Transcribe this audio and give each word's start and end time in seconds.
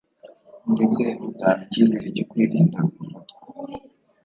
ndetse 0.73 1.03
butanga 1.25 1.61
icyizere 1.67 2.07
cyo 2.15 2.25
kwirinda 2.29 2.79
gufatwa 2.95 3.35